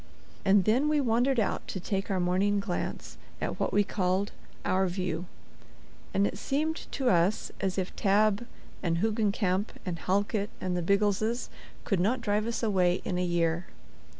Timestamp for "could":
11.83-11.99